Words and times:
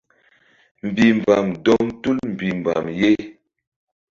Mbih 0.87 1.11
mbam 1.19 1.47
dɔm 1.63 1.85
tul 2.01 2.17
mbihmbam 2.31 2.85
ye. 2.99 3.11